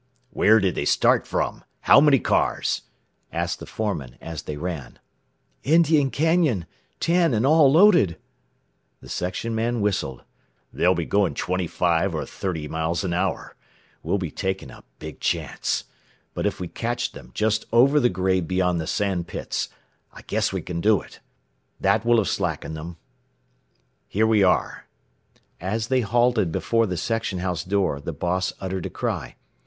"Where 0.31 0.59
did 0.59 0.73
they 0.73 0.85
start 0.85 1.27
from? 1.27 1.63
How 1.81 2.01
many 2.01 2.17
cars?" 2.17 2.81
asked 3.31 3.59
the 3.59 3.67
foreman 3.67 4.17
as 4.19 4.41
they 4.41 4.57
ran. 4.57 4.97
"Indian 5.63 6.09
Canyon. 6.09 6.65
Ten, 6.99 7.35
and 7.35 7.45
all 7.45 7.71
loaded." 7.71 8.17
The 9.01 9.09
section 9.09 9.53
man 9.53 9.79
whistled. 9.79 10.23
"They'll 10.73 10.95
be 10.95 11.05
going 11.05 11.35
twenty 11.35 11.67
five 11.67 12.15
or 12.15 12.25
thirty 12.25 12.67
miles 12.67 13.03
an 13.03 13.13
hour. 13.13 13.55
We 14.01 14.09
will 14.09 14.17
be 14.17 14.31
taking 14.31 14.71
a 14.71 14.83
big 14.97 15.19
chance. 15.19 15.83
But 16.33 16.47
if 16.47 16.59
we 16.59 16.67
can 16.67 16.73
catch 16.73 17.11
them 17.11 17.29
just 17.35 17.65
over 17.71 17.99
the 17.99 18.09
grade 18.09 18.47
beyond 18.47 18.81
the 18.81 18.87
sand 18.87 19.27
pits 19.27 19.69
I 20.11 20.23
guess 20.23 20.51
we 20.51 20.63
can 20.63 20.81
do 20.81 20.99
it. 20.99 21.19
That 21.79 22.03
will 22.03 22.17
have 22.17 22.27
slackened 22.27 22.75
them. 22.75 22.97
"Here 24.07 24.25
we 24.25 24.41
are." 24.41 24.87
As 25.59 25.89
they 25.89 26.01
halted 26.01 26.51
before 26.51 26.87
the 26.87 26.97
section 26.97 27.37
house 27.37 27.63
door 27.63 28.01
the 28.01 28.13
boss 28.13 28.51
uttered 28.59 28.87
a 28.87 28.89
cry. 28.89 29.35